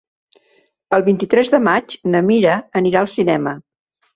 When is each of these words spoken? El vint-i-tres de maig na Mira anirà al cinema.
El 0.97 1.03
vint-i-tres 1.09 1.53
de 1.57 1.61
maig 1.67 1.95
na 2.15 2.25
Mira 2.31 2.59
anirà 2.83 3.07
al 3.07 3.11
cinema. 3.19 3.55